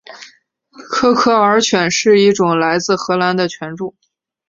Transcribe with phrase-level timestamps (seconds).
[0.89, 3.93] 科克尔犬是一种来自荷兰的犬种。